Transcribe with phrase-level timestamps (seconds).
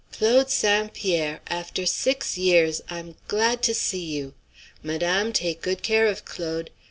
[0.11, 0.91] "Claude St.
[0.95, 4.33] Pierre, after six years, I'm glad to see you.
[4.81, 6.71] Madame, take good care of Claude.